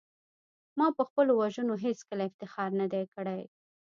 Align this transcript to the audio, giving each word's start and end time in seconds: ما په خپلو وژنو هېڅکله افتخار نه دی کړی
ما 0.77 0.87
په 0.97 1.03
خپلو 1.09 1.31
وژنو 1.41 1.75
هېڅکله 1.85 2.23
افتخار 2.25 2.69
نه 2.79 2.85
دی 2.93 3.03
کړی 3.13 3.41